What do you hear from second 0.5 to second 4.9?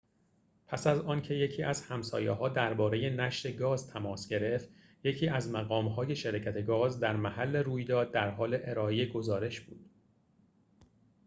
پس از آنکه یکی از همسایه‌ها درباره نشت گاز تماس گرفت